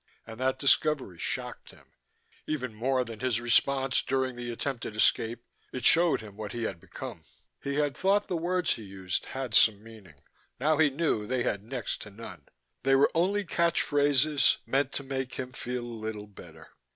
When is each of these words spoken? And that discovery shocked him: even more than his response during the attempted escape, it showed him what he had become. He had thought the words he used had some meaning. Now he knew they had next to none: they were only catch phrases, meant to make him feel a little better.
And 0.25 0.39
that 0.39 0.57
discovery 0.57 1.19
shocked 1.19 1.69
him: 1.69 1.85
even 2.47 2.73
more 2.73 3.05
than 3.05 3.19
his 3.19 3.39
response 3.39 4.01
during 4.01 4.35
the 4.35 4.51
attempted 4.51 4.95
escape, 4.95 5.43
it 5.71 5.85
showed 5.85 6.21
him 6.21 6.35
what 6.35 6.53
he 6.53 6.63
had 6.63 6.79
become. 6.79 7.23
He 7.61 7.75
had 7.75 7.95
thought 7.95 8.27
the 8.27 8.35
words 8.35 8.73
he 8.73 8.81
used 8.83 9.25
had 9.25 9.53
some 9.53 9.83
meaning. 9.83 10.23
Now 10.59 10.77
he 10.79 10.89
knew 10.89 11.27
they 11.27 11.43
had 11.43 11.61
next 11.63 12.01
to 12.01 12.09
none: 12.09 12.47
they 12.81 12.95
were 12.95 13.11
only 13.13 13.45
catch 13.45 13.83
phrases, 13.83 14.57
meant 14.65 14.91
to 14.93 15.03
make 15.03 15.35
him 15.35 15.51
feel 15.51 15.83
a 15.83 15.83
little 15.85 16.25
better. 16.25 16.69